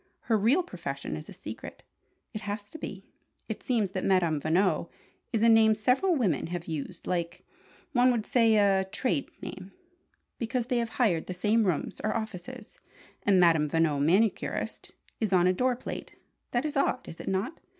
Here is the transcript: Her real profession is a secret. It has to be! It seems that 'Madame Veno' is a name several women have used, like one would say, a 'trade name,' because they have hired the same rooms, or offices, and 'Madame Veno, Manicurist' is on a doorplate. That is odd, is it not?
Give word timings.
Her 0.21 0.35
real 0.35 0.63
profession 0.63 1.15
is 1.15 1.29
a 1.29 1.33
secret. 1.33 1.83
It 2.33 2.41
has 2.41 2.71
to 2.71 2.79
be! 2.79 3.05
It 3.47 3.61
seems 3.61 3.91
that 3.91 4.03
'Madame 4.03 4.41
Veno' 4.41 4.89
is 5.31 5.43
a 5.43 5.47
name 5.47 5.75
several 5.75 6.15
women 6.15 6.47
have 6.47 6.65
used, 6.67 7.05
like 7.05 7.45
one 7.91 8.09
would 8.11 8.25
say, 8.25 8.55
a 8.57 8.83
'trade 8.85 9.29
name,' 9.43 9.73
because 10.39 10.65
they 10.65 10.79
have 10.79 10.97
hired 10.97 11.27
the 11.27 11.35
same 11.35 11.65
rooms, 11.65 12.01
or 12.03 12.17
offices, 12.17 12.79
and 13.21 13.39
'Madame 13.39 13.69
Veno, 13.69 13.99
Manicurist' 14.01 14.91
is 15.19 15.31
on 15.31 15.45
a 15.45 15.53
doorplate. 15.53 16.15
That 16.49 16.65
is 16.65 16.75
odd, 16.75 17.07
is 17.07 17.19
it 17.19 17.27
not? 17.27 17.59